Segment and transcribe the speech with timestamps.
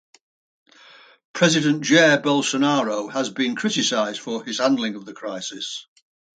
[1.31, 5.85] President Jair Bolsonaro has been criticized for his handling of the crisis.